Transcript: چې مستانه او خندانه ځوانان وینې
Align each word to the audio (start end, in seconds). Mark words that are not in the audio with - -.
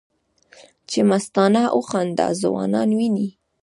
چې 0.89 0.99
مستانه 1.09 1.63
او 1.73 1.79
خندانه 1.89 2.37
ځوانان 2.41 2.89
وینې 2.97 3.27